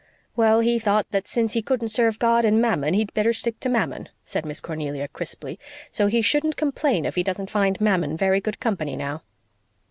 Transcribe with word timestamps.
"Well, 0.35 0.61
he 0.61 0.79
thought 0.79 1.05
that 1.11 1.27
since 1.27 1.53
he 1.53 1.61
couldn't 1.61 1.89
serve 1.89 2.17
God 2.17 2.43
and 2.43 2.59
Mammon 2.59 2.95
he'd 2.95 3.13
better 3.13 3.33
stick 3.33 3.59
to 3.59 3.69
Mammon," 3.69 4.09
said 4.23 4.47
Miss 4.47 4.59
Cornelia 4.59 5.07
crisply. 5.07 5.59
"So 5.91 6.07
he 6.07 6.23
shouldn't 6.23 6.57
complain 6.57 7.05
if 7.05 7.13
he 7.13 7.21
doesn't 7.21 7.51
find 7.51 7.79
Mammon 7.79 8.17
very 8.17 8.41
good 8.41 8.59
company 8.59 8.95
now." 8.95 9.21